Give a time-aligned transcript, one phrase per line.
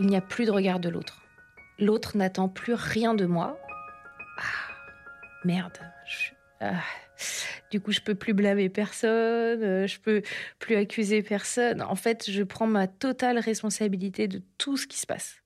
[0.00, 1.20] il n'y a plus de regard de l'autre.
[1.78, 3.60] L'autre n'attend plus rien de moi.
[4.38, 4.72] Ah,
[5.44, 5.78] merde.
[6.60, 6.80] Ah.
[7.70, 10.22] Du coup, je peux plus blâmer personne, euh, je peux
[10.58, 11.82] plus accuser personne.
[11.82, 15.39] En fait, je prends ma totale responsabilité de tout ce qui se passe.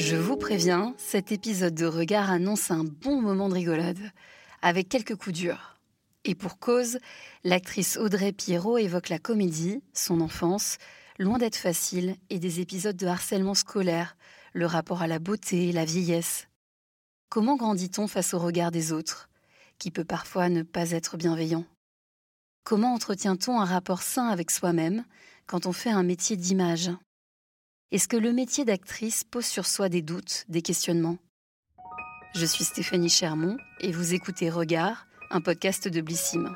[0.00, 4.12] Je vous préviens, cet épisode de regard annonce un bon moment de rigolade,
[4.62, 5.76] avec quelques coups durs.
[6.24, 6.98] Et pour cause,
[7.44, 10.78] l'actrice Audrey Pierrot évoque la comédie, son enfance,
[11.18, 14.16] loin d'être facile, et des épisodes de harcèlement scolaire,
[14.54, 16.48] le rapport à la beauté, la vieillesse.
[17.28, 19.28] Comment grandit-on face au regard des autres,
[19.78, 21.66] qui peut parfois ne pas être bienveillant?
[22.64, 25.04] Comment entretient-on un rapport sain avec soi-même
[25.46, 26.90] quand on fait un métier d'image?
[27.92, 31.18] Est-ce que le métier d'actrice pose sur soi des doutes, des questionnements?
[32.36, 36.54] Je suis Stéphanie Chermont et vous écoutez Regard, un podcast de Blissim.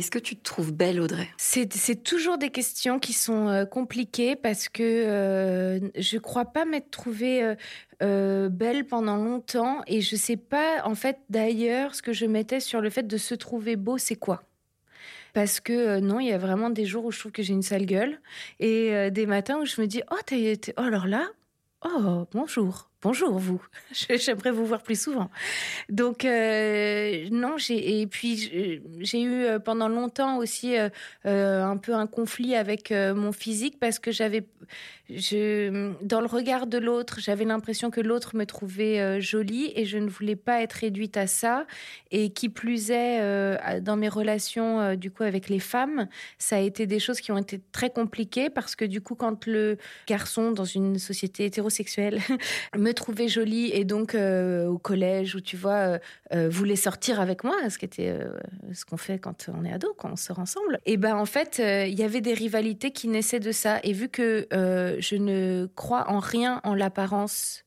[0.00, 1.28] Est-ce que tu te trouves belle, Audrey?
[1.36, 6.90] C'est toujours des questions qui sont euh, compliquées parce que euh, je crois pas m'être
[6.90, 7.54] trouvée
[8.02, 12.60] euh, belle pendant longtemps et je sais pas, en fait, d'ailleurs, ce que je mettais
[12.60, 14.42] sur le fait de se trouver beau, c'est quoi?
[15.34, 17.60] Parce que non, il y a vraiment des jours où je trouve que j'ai une
[17.60, 18.20] sale gueule
[18.58, 21.28] et des matins où je me dis oh, oh alors là,
[21.84, 23.62] oh bonjour, bonjour vous,
[24.10, 25.30] j'aimerais vous voir plus souvent.
[25.88, 31.94] Donc euh, non, j'ai et puis j'ai eu euh, pendant longtemps aussi euh, un peu
[31.94, 34.44] un conflit avec mon physique parce que j'avais
[35.08, 40.08] dans le regard de l'autre, j'avais l'impression que l'autre me trouvait jolie et je ne
[40.08, 41.66] voulais pas être réduite à ça
[42.12, 46.06] et qui plus est dans mes relations du coup avec les femmes,
[46.38, 49.46] ça a été des choses qui ont été très compliquées parce que du coup quand
[49.46, 52.20] le garçon dans une société hétérosexuelle
[52.76, 55.98] me trouver jolie et donc euh, au collège où tu vois euh,
[56.34, 58.16] euh, sortir avec moi, ce qui était
[58.72, 60.78] ce qu'on fait quand on est ado, quand on sort ensemble.
[60.86, 63.80] Et ben en fait, il y avait des rivalités qui naissaient de ça.
[63.82, 67.64] Et vu que je ne crois en rien en l'apparence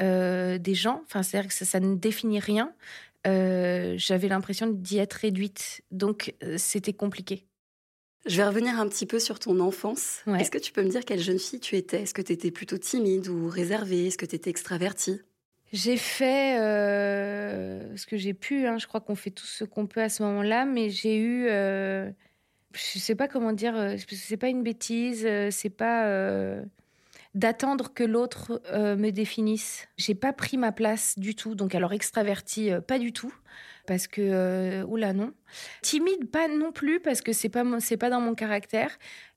[0.00, 2.72] des gens, enfin c'est-à-dire que ça, ne définit rien.
[3.24, 7.46] J'avais l'impression d'y être réduite, donc c'était compliqué.
[8.26, 10.22] Je vais revenir un petit peu sur ton enfance.
[10.38, 12.02] Est-ce que tu peux me dire quelle jeune fille tu étais?
[12.02, 14.08] Est-ce que tu étais plutôt timide ou réservée?
[14.08, 15.20] Est-ce que tu étais extravertie?
[15.72, 18.66] J'ai fait euh, ce que j'ai pu.
[18.66, 18.78] Hein.
[18.78, 21.46] Je crois qu'on fait tout ce qu'on peut à ce moment-là, mais j'ai eu.
[21.48, 22.10] Euh,
[22.72, 23.76] je sais pas comment dire.
[23.76, 25.24] Euh, c'est pas une bêtise.
[25.24, 26.10] Euh, c'est pas
[27.34, 29.86] d'attendre que l'autre me définisse.
[29.98, 31.54] J'ai pas pris ma place du tout.
[31.54, 33.32] Donc alors extravertie, pas du tout
[33.86, 35.32] parce que euh, oula non.
[35.82, 38.90] Timide pas non plus parce que c'est pas c'est pas dans mon caractère.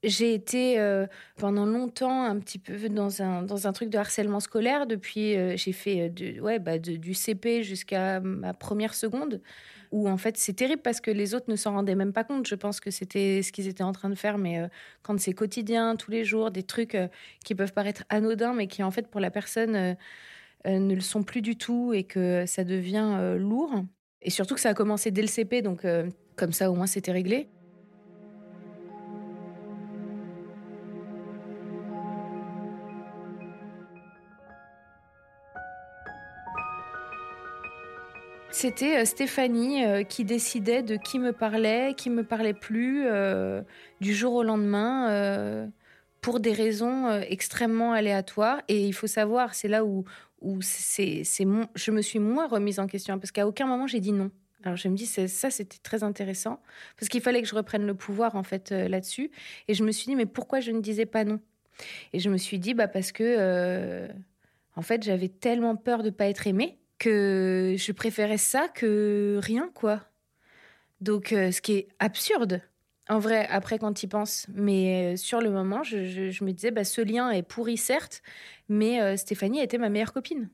[0.04, 4.40] J'ai été euh, pendant longtemps un petit peu dans un dans un truc de harcèlement
[4.40, 9.42] scolaire depuis euh, j'ai fait de, ouais bah du CP jusqu'à ma première seconde
[9.92, 12.48] où en fait c'est terrible parce que les autres ne s'en rendaient même pas compte.
[12.48, 14.62] Je pense que c'était ce qu'ils étaient en train de faire mais
[15.04, 16.98] quand c'est quotidien tous les jours des trucs
[17.46, 19.96] qui peuvent paraître anodins mais qui en fait pour la personne
[20.66, 23.84] ne le sont plus du tout et que ça devient lourd.
[24.22, 26.88] Et surtout que ça a commencé dès le CP, donc euh, comme ça au moins
[26.88, 27.47] c'était réglé.
[38.52, 43.08] C'était euh, Stéphanie euh, qui décidait de qui me parlait, qui me parlait plus
[44.02, 45.72] du jour au lendemain
[46.22, 48.62] pour des raisons extrêmement aléatoires.
[48.68, 50.06] Et il faut savoir, c'est là où,
[50.62, 54.32] c'est, je me suis moins remise en question parce qu'à aucun moment j'ai dit non.
[54.64, 56.61] Alors je me dis ça c'était très intéressant
[56.97, 59.32] parce qu'il fallait que je reprenne le pouvoir en fait euh, là-dessus
[59.67, 61.40] et je me suis dit mais pourquoi je ne disais pas non?
[62.11, 64.08] Et je me suis dit bah parce que euh,
[64.76, 69.72] en fait j'avais tellement peur de pas être aimée que je préférais ça que rien
[69.73, 70.02] quoi.
[70.99, 72.61] Donc euh, ce qui est absurde
[73.09, 76.70] en vrai, après, quand tu y penses, mais euh, sur le moment, je, me disais,
[76.70, 78.22] bah, ce lien est pourri, certes,
[78.70, 80.50] mais euh, Stéphanie était ma meilleure copine.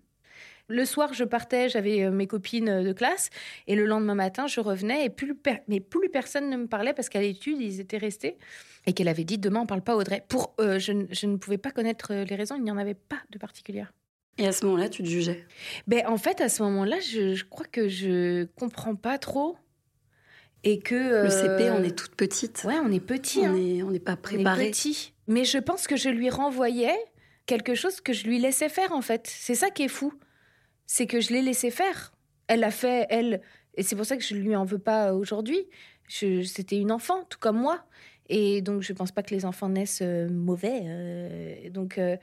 [0.68, 3.30] Le soir, je partais, j'avais euh, mes copines de classe,
[3.68, 5.38] et le lendemain matin, je revenais, et plus,
[5.68, 8.38] mais plus personne ne me parlait parce qu'à l'étude, ils étaient restés,
[8.86, 10.24] et qu'elle avait dit, demain, on parle pas Audrey.
[10.28, 13.92] Pour, je, ne pouvais pas connaître les raisons, il n'y en avait pas de particulière.
[14.38, 15.46] Et à ce moment-là, tu te jugeais?
[15.88, 19.58] Ben, En fait, à ce moment-là, je, je crois que je comprends pas trop
[20.66, 21.24] Et que.
[21.24, 22.64] Le CP, on est toute petite.
[22.66, 23.40] Ouais, on est petit.
[23.40, 23.54] On hein.
[23.54, 24.64] n'est n'est pas préparé.
[24.64, 25.14] On est petit.
[25.28, 26.96] Mais je pense que je lui renvoyais
[27.46, 29.28] quelque chose que je lui laissais faire, en fait.
[29.28, 30.12] C'est ça qui est fou.
[30.88, 32.14] C'est que je l'ai laissé faire.
[32.48, 33.42] Elle a fait, elle.
[33.76, 35.68] Et c'est pour ça que je lui en veux pas aujourd'hui.
[36.08, 37.86] C'était une enfant, tout comme moi.
[38.30, 40.82] Et donc, je pense pas que les enfants naissent euh, mauvais.
[40.86, 42.18] euh, donc, euh,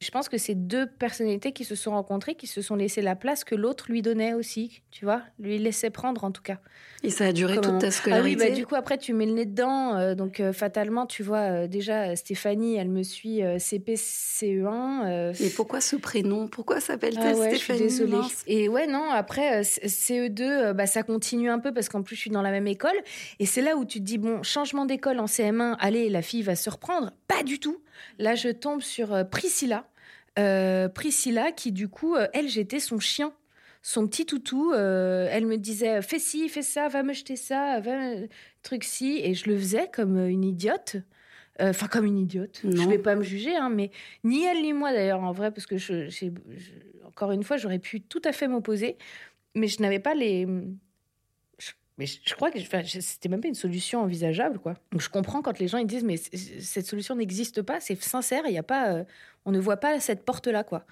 [0.00, 3.16] je pense que c'est deux personnalités qui se sont rencontrées, qui se sont laissé la
[3.16, 4.82] place que l'autre lui donnait aussi.
[4.90, 6.58] Tu vois, lui laissait prendre en tout cas.
[7.04, 8.48] Et ça a duré Comment- toute ta Ah oui, scolarité.
[8.48, 9.96] bah, du coup, après, tu mets le nez dedans.
[9.96, 15.06] euh, donc, euh, fatalement, tu vois, euh, déjà, Stéphanie, elle me suit euh, CP, CE1.
[15.06, 16.48] euh, Et pourquoi ce prénom?
[16.48, 17.88] Pourquoi s'appelle-t-elle ah ouais, je suis Stéphanie?
[17.88, 18.20] désolée.
[18.46, 22.02] Et ouais, non, après, euh, C- CE2, euh, bah, ça continue un peu parce qu'en
[22.02, 22.96] plus, je suis dans la même école.
[23.38, 26.42] Et c'est là où tu te dis, bon, changement d'école en CM1, allez, la fille
[26.42, 27.12] va se reprendre.
[27.28, 27.78] Pas du tout.
[28.18, 29.87] Là, je tombe sur Priscilla.
[30.38, 33.32] Euh, Priscilla, qui du coup, euh, elle, j'étais son chien.
[33.82, 37.80] Son petit toutou, euh, elle me disait fais ci, fais ça, va me jeter ça,
[37.80, 38.28] va me-
[38.62, 40.96] truc ci, et je le faisais comme une idiote.
[41.60, 42.60] Euh, Enfin, comme une idiote.
[42.64, 42.82] Non.
[42.82, 43.90] Je vais pas me juger, hein, mais
[44.24, 46.08] ni elle ni moi d'ailleurs, en vrai, parce que je,
[47.04, 48.96] encore une fois, j'aurais pu tout à fait m'opposer,
[49.54, 50.46] mais je n'avais pas les.
[51.96, 54.74] mais je, crois que enfin, c'était même pas une solution envisageable, quoi.
[54.92, 58.42] Donc je comprends quand les gens ils disent mais cette solution n'existe pas, c'est sincère,
[58.46, 59.04] il y a pas, euh,
[59.48, 60.84] on ne voit pas cette porte là, quoi.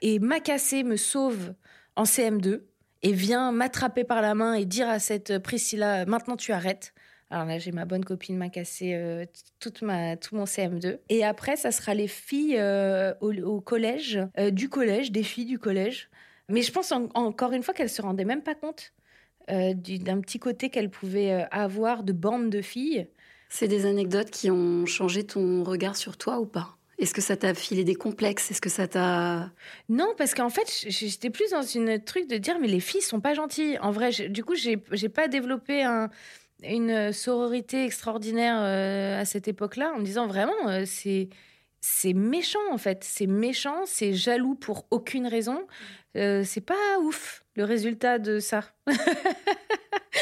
[0.00, 1.52] Et Macassé me sauve
[1.94, 2.62] en CM2
[3.02, 6.94] et vient m'attraper par la main et dire à cette Priscilla maintenant tu arrêtes.
[7.30, 9.26] Alors là, j'ai ma bonne copine m'a cassé euh,
[9.60, 11.00] toute ma, tout mon CM2.
[11.10, 15.58] Et après, ça sera les filles euh, au, collège, euh, du collège, des filles du
[15.58, 16.08] collège.
[16.48, 18.94] Mais je pense en- encore une fois qu'elles se rendaient même pas compte
[19.50, 23.08] euh, du- d'un petit côté qu'elles pouvaient avoir de bande de filles.
[23.50, 26.77] C'est des anecdotes qui ont changé ton regard sur toi ou pas?
[26.98, 28.50] Est-ce que ça t'a filé des complexes?
[28.50, 29.50] Est-ce que ça t'a...
[29.88, 33.20] Non, parce qu'en fait, j'étais plus dans une truc de dire, mais les filles sont
[33.20, 33.78] pas gentilles.
[33.80, 34.76] En vrai, du coup, j'ai
[35.08, 36.10] pas développé un-
[36.64, 41.28] une sororité extraordinaire euh, à cette époque-là, en me disant vraiment, euh, c'est
[41.80, 45.64] c'est méchant en fait, c'est méchant, c'est jaloux pour aucune raison.
[46.16, 48.64] Euh, c'est pas ouf le résultat de ça.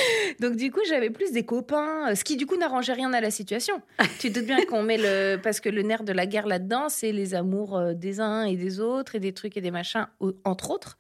[0.41, 3.21] Donc du coup, j'avais plus des copains, euh, ce qui du coup n'arrangeait rien à
[3.21, 3.81] la situation.
[4.19, 6.89] tu te doutes bien qu'on met le parce que le nerf de la guerre là-dedans,
[6.89, 10.07] c'est les amours euh, des uns et des autres et des trucs et des machins
[10.45, 10.99] entre autres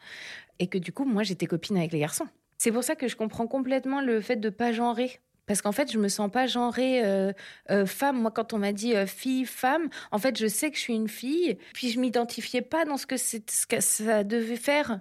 [0.58, 2.26] et que du coup, moi j'étais copine avec les garçons.
[2.58, 5.20] C'est pour ça que je comprends complètement le fait de pas genrer.
[5.46, 7.32] Parce qu'en fait, je me sens pas genrée euh,
[7.70, 8.20] euh, femme.
[8.20, 10.94] Moi, quand on m'a dit euh, fille, femme, en fait, je sais que je suis
[10.94, 11.56] une fille.
[11.72, 15.00] Puis je m'identifiais pas dans ce que, ce que ça devait faire.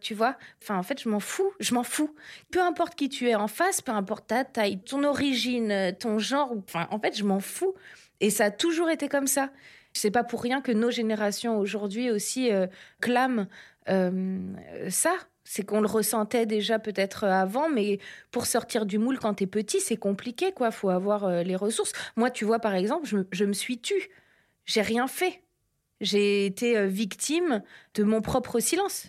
[0.00, 1.52] Tu vois Enfin, en fait, je m'en fous.
[1.60, 2.14] Je m'en fous.
[2.50, 6.52] Peu importe qui tu es en face, peu importe ta taille, ton origine, ton genre.
[6.66, 7.74] Enfin, en fait, je m'en fous.
[8.20, 9.50] Et ça a toujours été comme ça.
[9.92, 12.50] C'est pas pour rien que nos générations aujourd'hui aussi
[13.00, 13.46] clament
[13.86, 15.14] ça.
[15.44, 17.98] C'est qu'on le ressentait déjà peut-être avant, mais
[18.30, 20.70] pour sortir du moule quand t'es petit, c'est compliqué, quoi.
[20.70, 21.92] Faut avoir euh, les ressources.
[22.16, 24.08] Moi, tu vois, par exemple, je, me- je me suis tue.
[24.64, 25.42] J'ai rien fait.
[26.00, 27.62] J'ai été euh, victime
[27.94, 29.08] de mon propre silence.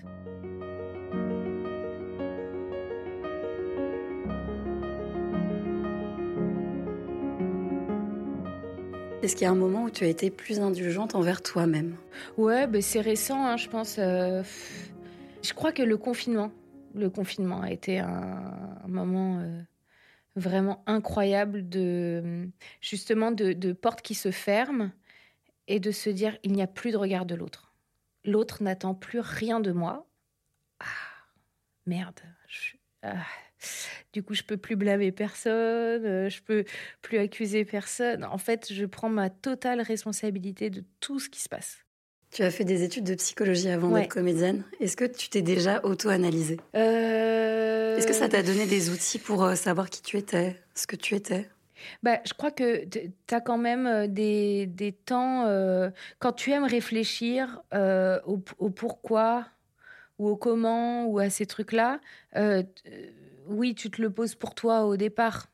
[9.23, 11.95] Est-ce qu'il y a un moment où tu as été plus indulgente envers toi-même?
[12.38, 13.95] Ouais, ben c'est récent, hein, je pense.
[13.97, 14.43] euh,
[15.45, 16.51] je crois que le confinement,
[16.94, 19.62] le confinement a été un, moment euh,
[20.36, 22.50] vraiment incroyable de
[22.81, 24.91] justement de, portes qui se ferment
[25.67, 27.74] et de se dire il n'y a plus de regard de l'autre.
[28.24, 30.08] L'autre n'attend plus rien de moi.
[30.79, 30.86] Ah,
[31.86, 32.19] merde.
[33.03, 33.24] ah.
[34.13, 36.65] Du coup, je peux plus blâmer personne, euh, je peux
[37.01, 38.24] plus accuser personne.
[38.24, 41.85] En fait, je prends ma totale responsabilité de tout ce qui se passe.
[42.36, 44.01] Tu as fait des études de psychologie avant Ouais.
[44.01, 44.65] d'être comédienne.
[44.82, 46.60] Est-ce que tu t'es déjà auto-analysée?
[46.75, 50.86] Euh, Est-ce que ça t'a donné des outils pour euh, savoir qui tu étais, ce
[50.86, 51.48] que tu étais?
[52.04, 55.89] Bah, Je crois que tu as quand même euh, des, des temps, euh,
[56.20, 59.46] quand tu aimes réfléchir euh, au, au pourquoi
[60.20, 62.01] ou au comment ou à ces trucs-là,
[62.36, 62.63] euh,
[63.48, 65.48] oui, tu te le poses pour toi au départ.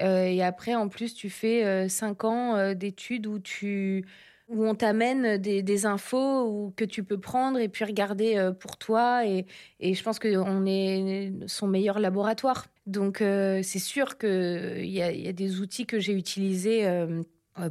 [0.00, 4.04] Et après, en plus, tu fais cinq ans d'études où tu
[4.48, 8.78] où on t'amène des, infos ou que tu peux prendre et puis regarder euh, pour
[8.78, 9.26] toi.
[9.26, 9.46] Et,
[9.80, 12.66] je pense qu'on est son meilleur laboratoire.
[12.86, 16.86] Donc, euh, c'est sûr qu'il y, a- il y a des outils que j'ai utilisés
[16.86, 17.22] euh, euh,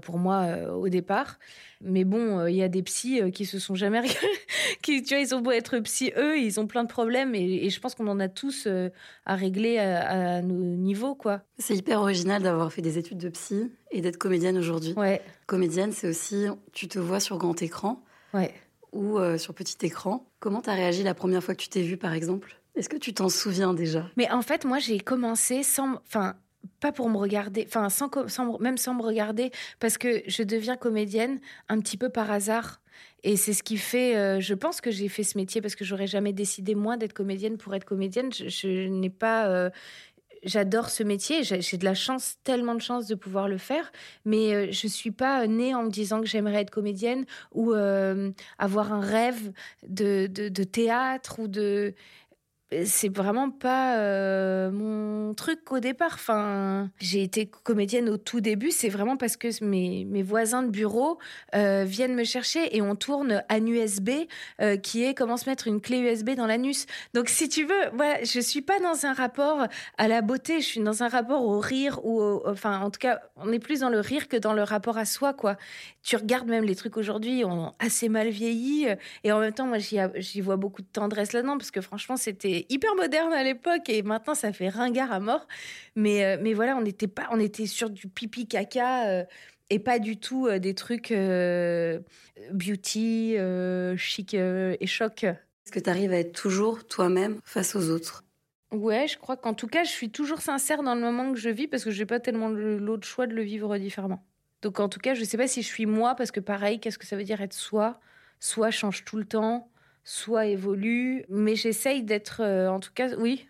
[0.01, 1.39] pour moi euh, au départ.
[1.82, 4.01] Mais bon, euh, il y a des psys euh, qui se sont jamais...
[4.82, 7.36] qui, tu vois, ils ont beau être psy, eux, ils ont plein de problèmes.
[7.36, 8.89] Et, et je pense qu'on en a tous euh,
[9.25, 11.41] à régler à, à nos niveaux, quoi.
[11.60, 14.94] C'est hyper original d'avoir fait des études de psy et d'être comédienne aujourd'hui.
[14.98, 18.03] Ouais, Comédienne, c'est aussi, tu te vois sur grand écran
[18.34, 18.53] ouais.
[18.91, 20.25] ou euh, sur petit écran.
[20.39, 22.58] Comment t'as réagi la première fois que tu t'es vue, par exemple?
[22.75, 24.06] Est-ce que tu t'en souviens déjà?
[24.17, 26.36] Mais en fait, moi, j'ai commencé sans, enfin,
[26.79, 28.09] pas pour me regarder, enfin, sans,
[28.59, 32.81] même sans me regarder, parce que je deviens comédienne un petit peu par hasard.
[33.23, 35.83] Et c'est ce qui fait, euh, je pense que j'ai fait ce métier parce que
[35.83, 38.31] j'aurais jamais décidé moi d'être comédienne pour être comédienne.
[38.31, 39.69] Je, n'ai pas, euh,
[40.43, 41.43] j'adore ce métier.
[41.43, 43.91] J'ai de la chance, tellement de chance de pouvoir le faire.
[44.23, 48.93] Mais euh, je suis pas née en me disant que j'aimerais être comédienne ou avoir
[48.93, 49.51] un rêve
[49.87, 51.95] de, de, théâtre ou de
[52.83, 56.12] c'est vraiment pas euh, mon truc au départ.
[56.15, 58.71] Enfin, j'ai été comédienne au tout début.
[58.71, 61.17] C'est vraiment parce que mes, voisins de bureau
[61.55, 64.09] euh, viennent me chercher et on tourne un USB
[64.59, 66.88] euh, qui est comment se mettre une clé USB dans l'anus.
[67.13, 70.59] Donc, si tu veux, voilà, je suis pas dans un rapport à la beauté.
[70.59, 73.79] Je suis dans un rapport au rire ou, enfin, en tout cas, on est plus
[73.79, 75.55] dans le rire que dans le rapport à soi, quoi.
[76.03, 78.88] Tu regardes même les trucs aujourd'hui, ont assez mal vieilli
[79.24, 82.56] et en même temps, moi, j'y vois beaucoup de tendresse là-dedans parce que franchement, c'était
[82.69, 85.47] hyper moderne à l'époque et maintenant ça fait ringard à mort.
[85.95, 89.23] Mais, euh, mais voilà, on était pas, on était sur du pipi caca euh,
[89.69, 91.13] et pas du tout euh, des trucs
[92.51, 93.35] beauty,
[93.97, 95.23] chic et choc.
[95.23, 98.23] Est-ce que tu arrives à être toujours toi-même face aux autres?
[98.71, 101.49] Ouais, je crois qu'en tout cas, je suis toujours sincère dans le moment que je
[101.49, 104.23] vis parce que je n'ai pas tellement l'autre choix de le vivre différemment.
[104.61, 106.79] Donc en tout cas, je ne sais pas si je suis moi parce que pareil,
[106.79, 107.99] qu'est-ce que ça veut dire être soi?
[108.39, 109.69] Soit change tout le temps,
[110.07, 111.25] soit évolue.
[111.29, 113.47] Mais j'essaye d'être, euh, en tout cas, oui,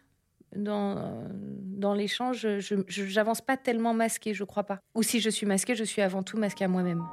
[0.55, 4.79] dans, dans l'échange, je n'avance pas tellement masquée, je crois pas.
[4.95, 7.03] Ou si je suis masquée, je suis avant tout masquée à moi-même.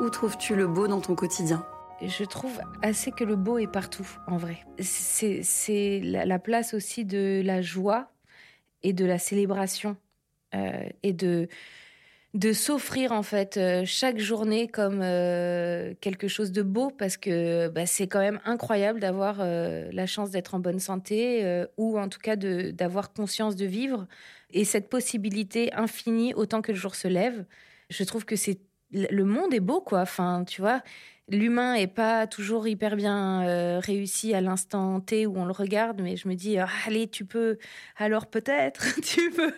[0.00, 1.64] Où trouves-tu le beau dans ton quotidien?
[2.02, 4.58] Je trouve assez que le beau est partout, en vrai.
[4.78, 8.12] C'est la place aussi de la joie
[8.82, 10.07] et de la célébration euh,
[10.52, 11.48] et de
[12.34, 17.68] de s'offrir en fait euh, chaque journée comme euh, quelque chose de beau parce que
[17.68, 22.20] bah, c'est quand même incroyable d'avoir la chance d'être en bonne santé ou en tout
[22.20, 24.06] cas d'avoir conscience de vivre
[24.50, 27.44] et cette possibilité infinie autant que le jour se lève.
[27.90, 28.58] Je trouve que c'est
[28.92, 30.00] le monde est beau quoi.
[30.00, 30.82] Enfin, tu vois,
[31.30, 36.00] l'humain est pas toujours hyper bien euh, réussi à l'instant T où on le regarde,
[36.00, 37.58] mais je me dis ah, allez tu peux
[37.96, 39.52] alors peut-être tu peux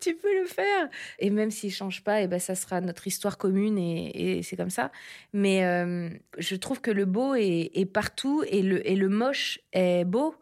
[0.00, 0.88] tu peux le faire
[1.18, 4.56] et même s'il change pas et eh ben ça sera notre histoire commune et, c'est
[4.56, 4.92] comme ça.
[5.32, 10.04] Mais euh, je trouve que le beau est, partout et le et le moche est
[10.04, 10.34] beau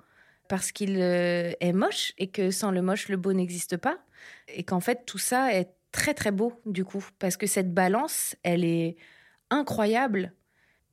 [0.49, 3.99] parce qu'il euh, est moche et que sans le moche le beau n'existe pas
[4.49, 8.37] et qu'en fait tout ça est très très beau du coup parce que cette balance
[8.43, 8.97] elle est
[9.51, 10.33] incroyable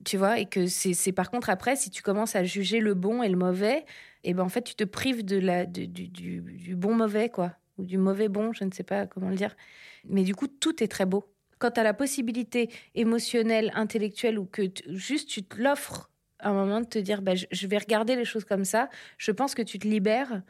[0.04, 3.22] tu vois, et que c'est par contre après, si tu commences à juger le bon
[3.22, 3.84] et le mauvais,
[4.24, 7.52] et eh ben en fait, tu te prives de la, du, du, bon mauvais, quoi,
[7.78, 9.56] ou du mauvais bon, je ne sais pas comment le dire.
[10.04, 11.32] Mais du coup, tout est très beau.
[11.58, 16.80] Quand tu as la possibilité émotionnelle, intellectuelle, ou que juste tu te l'offres un moment
[16.80, 19.78] de te dire, bah, je, vais regarder les choses comme ça, je pense que tu
[19.78, 20.42] te libères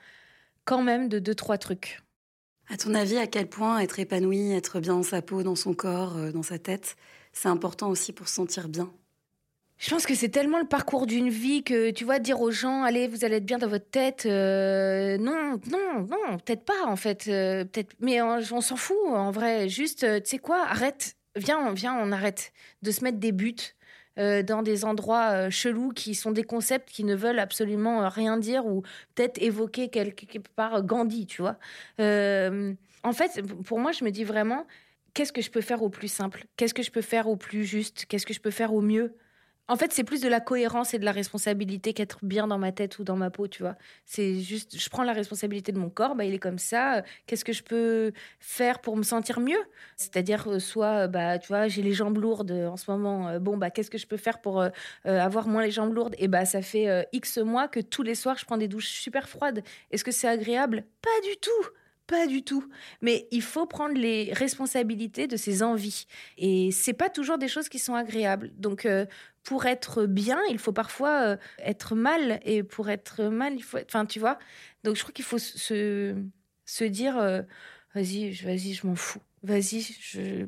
[0.65, 2.03] quand même de deux, trois trucs.
[2.73, 5.75] À ton avis, à quel point être épanoui, être bien dans sa peau, dans son
[5.75, 6.97] corps, euh, dans sa tête,
[7.35, 8.91] c'est important aussi pour se sentir bien?
[9.77, 12.83] Je pense que c'est tellement le parcours d'une vie que, tu vois, dire aux gens,
[12.83, 14.25] allez, vous allez être bien dans votre tête.
[14.25, 17.27] Euh, non, non, non, peut-être pas, en fait.
[17.29, 19.69] Euh, peut-être, mais on, s'en fout, en vrai.
[19.69, 21.17] Juste, tu sais quoi, arrête.
[21.37, 23.75] Viens, viens, on arrête de se mettre des buts
[24.17, 28.83] dans des endroits chelous qui sont des concepts qui ne veulent absolument rien dire ou
[29.15, 31.59] peut-être évoquer quelque part Gandhi, tu vois.
[31.99, 34.67] en fait, pour moi, je me dis vraiment,
[35.15, 36.47] qu'est-ce que je peux faire au plus simple?
[36.57, 38.07] Qu'est-ce que je peux faire au plus juste?
[38.07, 39.17] Qu'est-ce que je peux faire au mieux?
[39.69, 42.73] En fait, c'est plus de la cohérence et de la responsabilité qu'être bien dans ma
[42.73, 43.77] tête ou dans ma peau, tu vois.
[44.05, 47.03] C'est juste, je prends la responsabilité de mon corps, bah, il est comme ça.
[47.27, 49.61] Qu'est-ce que je peux faire pour me sentir mieux?
[49.97, 53.29] C'est-à-dire, euh, soit, bah, tu vois, j'ai les jambes lourdes en ce moment.
[53.29, 54.71] Euh, bon, bah, qu'est-ce que je peux faire pour euh,
[55.05, 56.15] avoir moins les jambes lourdes?
[56.19, 59.29] Et bah, ça fait X mois que tous les soirs, je prends des douches super
[59.29, 59.63] froides.
[59.91, 60.85] Est-ce que c'est agréable?
[61.01, 61.82] Pas du tout
[62.13, 62.69] pas du tout.
[63.01, 66.05] Mais il faut prendre les responsabilités de ses envies.
[66.37, 68.53] Et c'est pas toujours des choses qui sont agréables.
[68.59, 68.87] Donc,
[69.43, 72.41] pour être bien, il faut parfois euh, être mal.
[72.45, 73.79] Et pour être mal, il faut.
[73.79, 74.39] Enfin, tu vois
[74.85, 76.15] Donc, je crois qu'il faut se,
[76.85, 77.43] dire, euh,
[77.95, 79.21] vas-y, vas-y, je m'en fous.
[79.43, 80.47] Vas-y, je...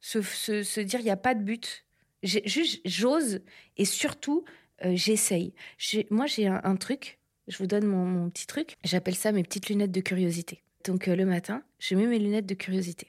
[0.00, 1.86] Se, dire, il n'y a pas de but.
[2.22, 3.40] Juste, j'ose.
[3.78, 4.44] Et surtout,
[4.84, 5.54] euh, j'essaye.
[6.10, 7.18] Moi, j'ai un, truc.
[7.48, 8.76] Je vous donne mon petit truc.
[8.84, 10.63] J'appelle ça mes petites lunettes de curiosité.
[10.84, 13.08] Donc, le matin, je mets mes lunettes de curiosité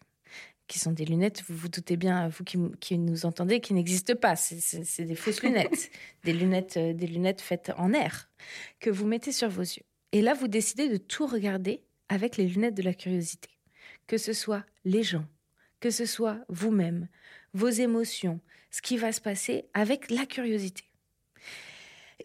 [0.67, 4.35] qui sont des lunettes, vous vous doutez bien, vous qui, nous entendez, qui n'existent pas.
[4.35, 5.91] C'est des fausses lunettes,
[6.23, 8.29] des lunettes, euh, des lunettes faites en air
[8.79, 9.83] que vous mettez sur vos yeux.
[10.11, 13.49] Et là, vous décidez de tout regarder avec les lunettes de la curiosité,
[14.07, 15.25] que ce soit les gens,
[15.79, 17.07] que ce soit vous-même,
[17.53, 18.39] vos émotions,
[18.71, 20.83] ce qui va se passer avec la curiosité.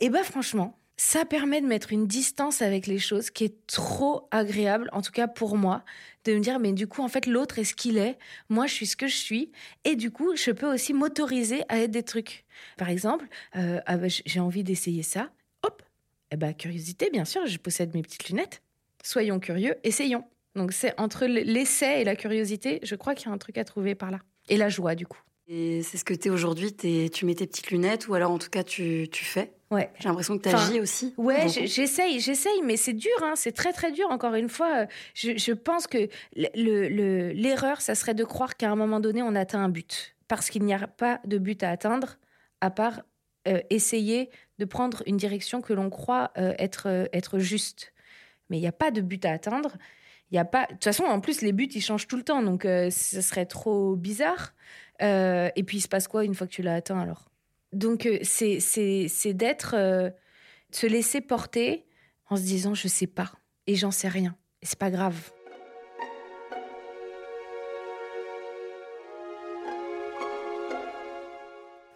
[0.00, 0.79] Et bien franchement,
[1.10, 5.10] ça permet de mettre une distance avec les choses qui est trop agréable, en tout
[5.10, 5.84] cas pour moi,
[6.24, 8.16] de me dire, mais du coup, en fait, l'autre est ce qu'il est,
[8.48, 9.50] moi, je suis ce que je suis,
[9.82, 12.44] et du coup, je peux aussi m'autoriser à être des trucs.
[12.76, 13.26] Par exemple,
[13.56, 15.32] euh, ah bah, j'ai envie d'essayer ça,
[15.64, 15.82] hop,
[16.30, 18.62] eh ben, curiosité, bien sûr, je possède mes petites lunettes.
[19.02, 20.22] Soyons curieux, essayons.
[20.54, 23.64] Donc c'est entre l'essai et la curiosité, je crois qu'il y a un truc à
[23.64, 24.20] trouver par là.
[24.48, 25.18] Et la joie, du coup.
[25.52, 28.38] Et c'est ce que tu es aujourd'hui, tu mets tes petites lunettes, ou alors en
[28.38, 29.90] tout cas tu, tu fais Ouais.
[29.98, 31.14] J'ai l'impression que tu agis aussi.
[31.16, 34.06] Ouais, j'essaye, j'essaye, mais c'est dur, hein, c'est très très dur.
[34.10, 38.76] Encore une fois, je, je pense que l'erreur, le, ça serait de croire qu'à un
[38.76, 40.16] moment donné, on atteint un but.
[40.28, 42.18] Parce qu'il n'y a pas de but à atteindre,
[42.60, 43.02] à part
[43.48, 47.92] euh, essayer de prendre une direction que l'on croit euh, être, euh, être juste.
[48.48, 49.76] Mais il n'y a pas de but à atteindre.
[50.32, 50.66] Il y a pas.
[50.66, 53.46] De toute façon, en plus, les buts, ils changent tout le temps, donc ce serait
[53.46, 54.52] trop bizarre.
[55.00, 57.30] Et puis, il se passe quoi une fois que tu l'as atteint alors?
[57.72, 60.10] Donc, euh, c'est d'être, euh,
[60.72, 61.86] se laisser porter
[62.28, 63.32] en se disant je sais pas
[63.66, 64.36] et j'en sais rien.
[64.62, 65.30] Et c'est pas grave.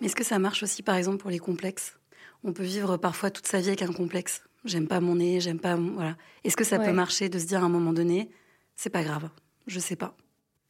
[0.01, 1.99] Mais est-ce que ça marche aussi, par exemple, pour les complexes?
[2.43, 4.43] On peut vivre parfois toute sa vie avec un complexe.
[4.65, 5.77] J'aime pas mon nez, j'aime pas.
[5.77, 6.17] Voilà.
[6.43, 8.31] Est-ce que ça peut marcher de se dire à un moment donné,
[8.77, 9.29] c'est pas grave,
[9.67, 10.17] je sais pas?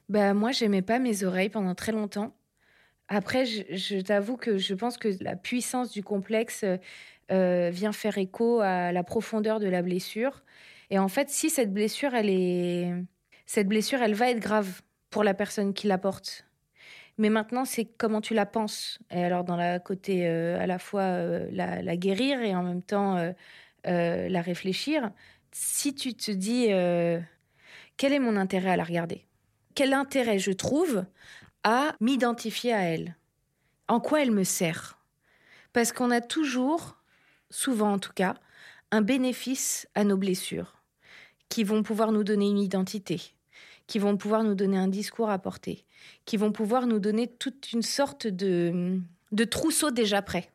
[0.08, 2.36] Bah moi, j'aimais pas mes oreilles pendant très longtemps.
[3.08, 6.64] Après, je, t'avoue que je pense que la puissance du complexe
[7.32, 10.44] euh, vient faire écho à la profondeur de la blessure.
[10.90, 12.92] Et en fait, si cette blessure, elle est,
[13.46, 16.46] cette blessure, elle va être grave pour la personne qui la porte.
[17.18, 18.98] Mais maintenant, c'est comment tu la penses.
[19.10, 22.82] Et alors, dans la côté euh, à la fois euh, la, guérir et en même
[22.82, 23.16] temps
[23.84, 25.10] la réfléchir,
[25.52, 26.68] si tu te dis
[27.96, 29.26] quel est mon intérêt à la regarder?
[29.74, 31.04] Quel intérêt je trouve
[31.64, 33.16] à m'identifier à elle?
[33.88, 35.00] En quoi elle me sert?
[35.72, 36.96] Parce qu'on a toujours,
[37.50, 38.34] souvent en tout cas,
[38.92, 40.80] un bénéfice à nos blessures,
[41.48, 43.20] qui vont pouvoir nous donner une identité,
[43.88, 45.84] qui vont pouvoir nous donner un discours à porter,
[46.24, 49.00] qui vont pouvoir nous donner toute une sorte de,
[49.32, 50.50] de trousseau déjà prêt.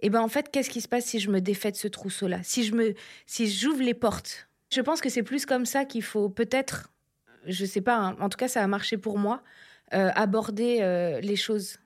[0.00, 1.86] Et eh ben en fait, qu'est-ce qui se passe si je me défais de ce
[1.86, 2.42] trousseau-là?
[2.42, 2.94] Si je me,
[3.26, 6.91] si j'ouvre les portes, je pense que c'est plus comme ça qu'il faut peut-être,
[7.46, 9.42] je sais pas, hein, en tout cas ça a marché pour moi,
[9.94, 11.78] euh, aborder euh, les choses.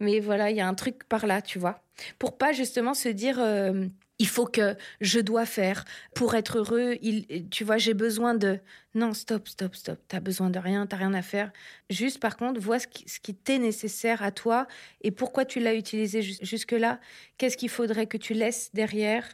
[0.00, 1.82] Mais voilà, il y a un truc par là, tu vois.
[2.18, 3.86] Pour pas justement se dire euh,
[4.18, 8.60] il faut que je dois faire pour être heureux, il, tu vois, j'ai besoin de.
[8.94, 9.98] Non, stop, stop, stop.
[10.08, 11.52] T'as besoin de rien, t'as rien à faire.
[11.90, 14.66] Juste par contre, vois ce qui, ce qui t'est nécessaire à toi
[15.02, 17.00] et pourquoi tu l'as utilisé jusque-là.
[17.38, 19.28] Qu'est-ce qu'il faudrait que tu laisses derrière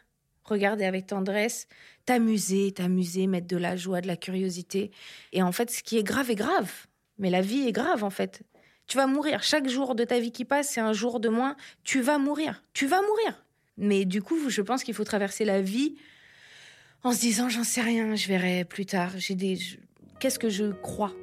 [0.51, 1.69] Regarder avec tendresse,
[2.07, 4.91] t'amuser, t'amuser, mettre de la joie, de la curiosité.
[5.33, 6.73] Et en fait, ce qui est grave est grave.
[7.19, 8.43] Mais la vie est grave, en fait.
[8.89, 9.45] Tu vas mourir.
[9.45, 11.55] Chaque jour de ta vie qui passe, c'est un jour de moins.
[11.85, 12.65] Tu vas mourir.
[12.73, 13.47] Tu vas mourir.
[13.77, 15.95] Mais du coup, je pense qu'il faut traverser la vie
[17.05, 19.13] en se disant, j'en sais rien, je verrai plus tard.
[19.19, 19.57] J'ai des.
[20.19, 21.15] Qu'est-ce que je crois?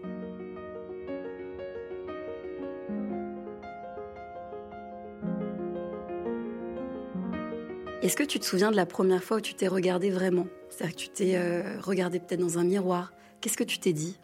[8.08, 10.48] Est-ce que tu te souviens de la première fois où tu t'es regardé vraiment?
[10.70, 13.12] C'est-à-dire que tu t'es euh, regardé peut-être dans un miroir.
[13.42, 14.18] Qu'est-ce que tu t'es dit?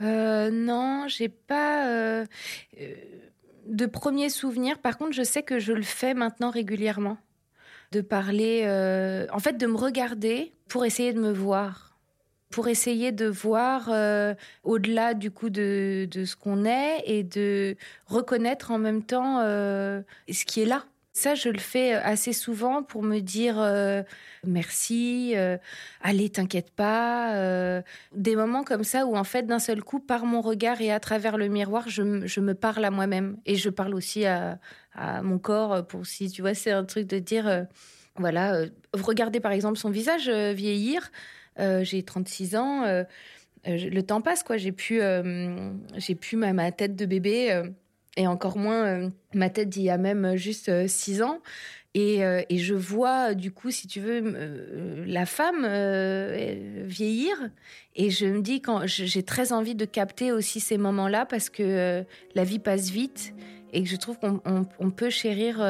[0.00, 2.24] Euh, non, j'ai pas euh,
[2.80, 2.94] euh,
[3.66, 4.78] de premiers souvenirs.
[4.78, 7.18] Par contre, je sais que je le fais maintenant régulièrement.
[7.90, 8.62] De parler,
[9.32, 11.98] en fait, de me regarder pour essayer de me voir.
[12.52, 13.90] Pour essayer de voir
[14.62, 17.74] au-delà du coup de ce qu'on est et de
[18.06, 20.84] reconnaître en même temps ce qui est là.
[21.12, 24.02] Ça, je le fais euh, assez souvent pour me dire euh,
[24.46, 25.58] merci, euh,
[26.02, 27.82] allez, t'inquiète pas.
[28.14, 31.00] des moments comme ça où, en fait, d'un seul coup, par mon regard et à
[31.00, 33.38] travers le miroir, je, me parle à moi-même.
[33.44, 34.58] Et je parle aussi à,
[35.22, 37.66] mon corps pour si, tu vois, c'est un truc de dire,
[38.16, 41.10] voilà, regarder par exemple son visage vieillir.
[41.58, 42.84] J'ai 36 ans.
[43.66, 44.56] le temps passe, quoi.
[44.58, 45.00] J'ai pu,
[45.96, 47.62] j'ai pu ma, tête de bébé
[48.20, 51.40] et encore moins euh, ma tête d'il y a même juste euh, six ans.
[51.94, 54.22] Et, euh, et, je vois, du coup, si tu veux,
[55.06, 55.66] la femme
[56.84, 57.34] vieillir.
[57.96, 62.04] Et je me dis, quand j'ai très envie de capter aussi ces moments-là parce que
[62.36, 63.34] la vie passe vite
[63.72, 65.66] et que je trouve qu'on peut chérir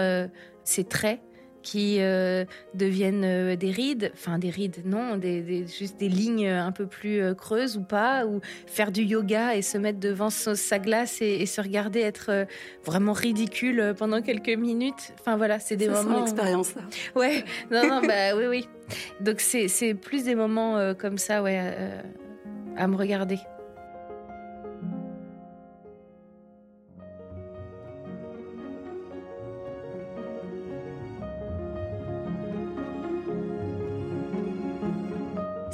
[0.64, 1.20] ces traits
[1.62, 2.44] qui euh,
[2.75, 7.20] deviennent euh, des rides, enfin des rides, non, des, juste des lignes un peu plus
[7.20, 11.46] euh, creuses ou pas, ou faire du yoga et se mettre devant sa glace et,
[11.46, 12.46] se regarder être
[12.85, 15.12] vraiment ridicule pendant quelques minutes.
[15.18, 16.25] Enfin voilà, c'est des moments.
[16.27, 16.83] C'est expérience là.
[17.16, 18.68] Ouais, non, non, bah oui, oui.
[19.20, 21.61] Donc c'est plus des moments comme ça, ouais,
[22.77, 23.38] à me regarder.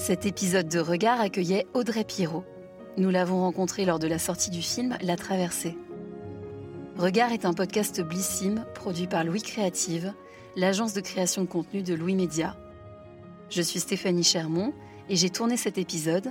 [0.06, 2.44] Cet épisode de Regard accueillait Audrey Pirot.
[2.96, 5.76] Nous l'avons rencontrée lors de la sortie du film La Traversée.
[6.96, 10.14] Regard est un podcast Blissim produit par Louis Créative,
[10.54, 12.56] l'agence de création de contenu de Louis Média.
[13.50, 14.72] Je suis Stéphanie Chermont
[15.08, 16.30] et j'ai tourné cet épisode.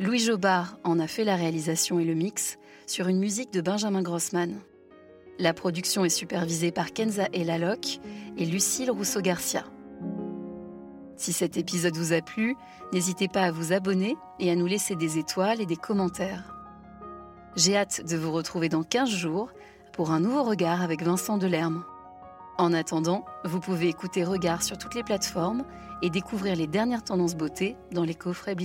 [0.00, 4.02] Louis Jobard en a fait la réalisation et le mix sur une musique de Benjamin
[4.02, 4.58] Grossman.
[5.38, 8.00] La production est supervisée par Kenza Elaloc
[8.36, 9.66] et Lucille Rousseau-Garcia.
[11.16, 12.56] Si cet épisode vous a plu,
[12.92, 16.54] n'hésitez pas à vous abonner et à nous laisser des étoiles et des commentaires.
[17.56, 19.52] J'ai hâte de vous retrouver dans 15 jours
[19.92, 21.84] pour un nouveau regard avec Vincent Delerme.
[22.58, 25.64] En attendant, vous pouvez écouter Regard sur toutes les plateformes
[26.02, 28.56] et découvrir les dernières tendances beauté dans les coffrets.